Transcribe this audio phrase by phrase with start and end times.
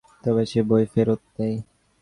[0.23, 1.57] তবে সে বই ফেরত দেয়।